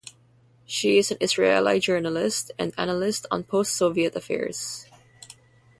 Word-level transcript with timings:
She 0.65 0.97
is 0.97 1.11
an 1.11 1.17
Israeli 1.21 1.79
journalist 1.79 2.51
and 2.57 2.69
an 2.75 2.89
analyst 2.89 3.27
on 3.29 3.43
post-Soviet 3.43 4.15
affairs. 4.15 4.87